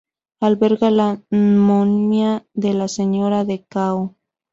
[0.47, 1.03] Alberga la
[1.33, 4.15] momia de la Señora de Cao.